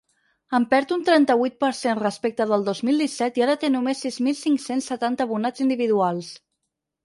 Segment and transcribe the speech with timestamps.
[0.59, 4.03] En perd un trenta-vuit per cent respecte del dos mil disset i ara té només
[4.09, 6.35] sis mil cinc-cents setanta abonats individuals.